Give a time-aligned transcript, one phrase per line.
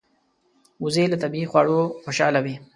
[0.83, 2.55] وزې له طبیعي خواړو خوشاله وي